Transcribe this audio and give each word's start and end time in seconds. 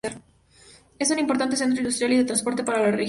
Es 0.97 1.11
un 1.11 1.19
importante 1.19 1.55
centro 1.55 1.77
industrial 1.77 2.13
y 2.13 2.17
de 2.17 2.23
transporte 2.23 2.63
para 2.63 2.79
la 2.79 2.85
región. 2.85 2.99